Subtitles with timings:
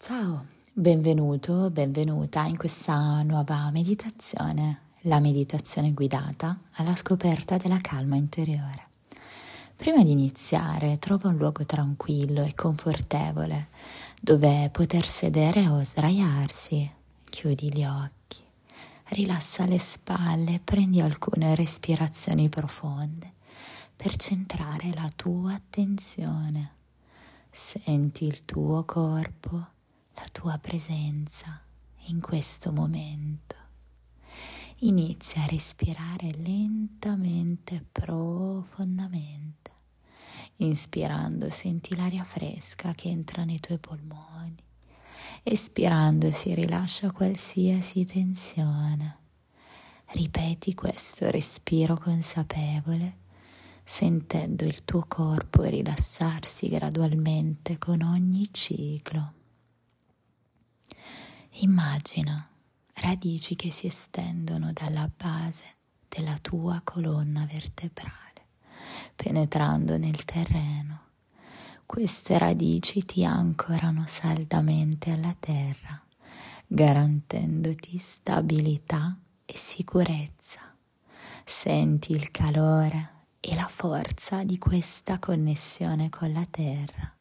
[0.00, 8.86] Ciao, benvenuto, benvenuta in questa nuova meditazione, la meditazione guidata alla scoperta della calma interiore.
[9.74, 13.70] Prima di iniziare, trova un luogo tranquillo e confortevole
[14.22, 16.88] dove poter sedere o sdraiarsi.
[17.24, 18.40] Chiudi gli occhi,
[19.06, 23.32] rilassa le spalle prendi alcune respirazioni profonde
[23.96, 26.74] per centrare la tua attenzione.
[27.50, 29.76] Senti il tuo corpo,
[30.18, 31.62] la tua presenza
[32.06, 33.54] in questo momento.
[34.78, 39.70] Inizia a respirare lentamente profondamente.
[40.56, 44.56] Inspirando senti l'aria fresca che entra nei tuoi polmoni.
[45.44, 49.18] Espirando si rilascia qualsiasi tensione.
[50.06, 53.26] Ripeti questo respiro consapevole
[53.84, 59.37] sentendo il tuo corpo rilassarsi gradualmente con ogni ciclo.
[61.60, 62.48] Immagina
[63.00, 65.64] radici che si estendono dalla base
[66.08, 68.46] della tua colonna vertebrale,
[69.16, 71.00] penetrando nel terreno.
[71.84, 76.00] Queste radici ti ancorano saldamente alla terra,
[76.64, 80.60] garantendoti stabilità e sicurezza.
[81.44, 87.17] Senti il calore e la forza di questa connessione con la terra.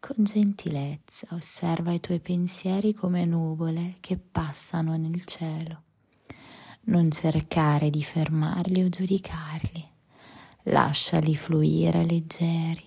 [0.00, 5.82] Con gentilezza osserva i tuoi pensieri come nuvole che passano nel cielo.
[6.82, 9.86] Non cercare di fermarli o giudicarli.
[10.64, 12.84] Lasciali fluire leggeri,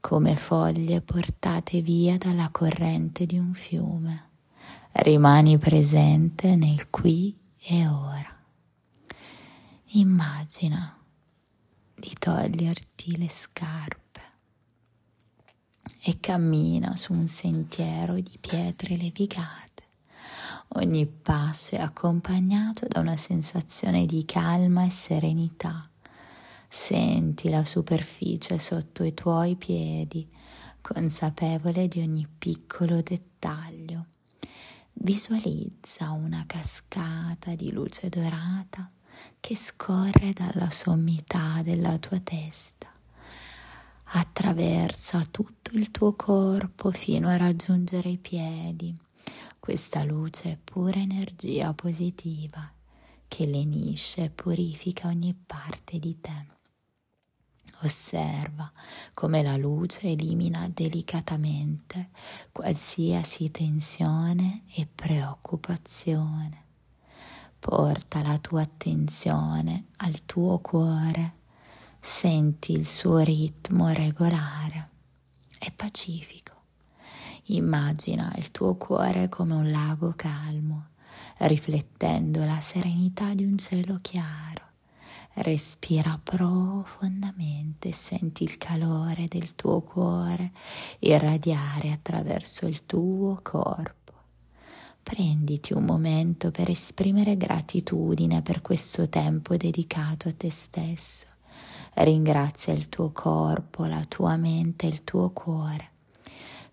[0.00, 4.30] come foglie portate via dalla corrente di un fiume.
[4.92, 8.36] Rimani presente nel qui e ora.
[9.92, 10.98] Immagina
[11.94, 14.01] di toglierti le scarpe
[16.04, 19.70] e cammina su un sentiero di pietre levigate.
[20.74, 25.88] Ogni passo è accompagnato da una sensazione di calma e serenità.
[26.68, 30.26] Senti la superficie sotto i tuoi piedi,
[30.80, 34.06] consapevole di ogni piccolo dettaglio.
[34.94, 38.90] Visualizza una cascata di luce dorata
[39.38, 42.90] che scorre dalla sommità della tua testa,
[44.04, 48.94] attraversa tutto il tuo corpo fino a raggiungere i piedi.
[49.58, 52.70] Questa luce è pura energia positiva
[53.26, 56.46] che lenisce e purifica ogni parte di te.
[57.82, 58.70] Osserva
[59.14, 62.10] come la luce elimina delicatamente
[62.52, 66.64] qualsiasi tensione e preoccupazione.
[67.58, 71.36] Porta la tua attenzione al tuo cuore,
[71.98, 74.81] senti il suo ritmo regolare
[75.62, 76.50] e pacifico.
[77.46, 80.88] Immagina il tuo cuore come un lago calmo,
[81.38, 84.60] riflettendo la serenità di un cielo chiaro.
[85.34, 90.50] Respira profondamente senti il calore del tuo cuore
[90.98, 94.00] irradiare attraverso il tuo corpo
[95.02, 101.26] prenditi un momento per esprimere gratitudine per questo tempo dedicato a te stesso.
[101.94, 105.90] Ringrazia il tuo corpo, la tua mente il tuo cuore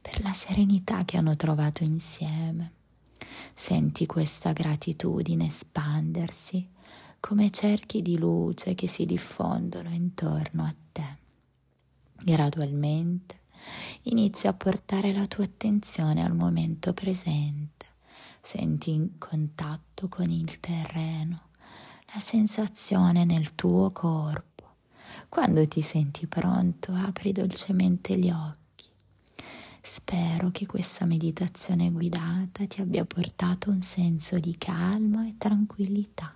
[0.02, 2.74] per la serenità che hanno trovato insieme.
[3.54, 6.68] Senti questa gratitudine espandersi
[7.20, 11.18] come cerchi di luce che si diffondono intorno a te.
[12.24, 13.42] Gradualmente
[14.04, 17.80] inizia a portare la tua attenzione al momento presente
[18.42, 21.50] senti in contatto con il terreno,
[22.14, 24.49] la sensazione nel tuo corpo.
[25.30, 28.88] Quando ti senti pronto, apri dolcemente gli occhi.
[29.80, 36.34] Spero che questa meditazione guidata ti abbia portato un senso di calma e tranquillità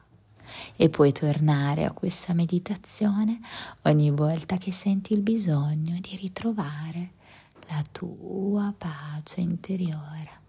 [0.76, 3.40] e puoi tornare a questa meditazione
[3.84, 7.12] ogni volta che senti il bisogno di ritrovare
[7.70, 10.43] la tua pace interiore.